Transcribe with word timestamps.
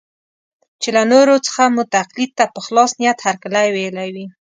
چې 0.81 0.89
له 0.95 1.03
نورو 1.11 1.35
څخه 1.45 1.63
مو 1.73 1.83
تقلید 1.97 2.31
ته 2.37 2.45
په 2.53 2.59
خلاص 2.65 2.91
نیت 3.01 3.19
هرکلی 3.27 3.67
ویلی 3.75 4.09
وي. 4.15 4.27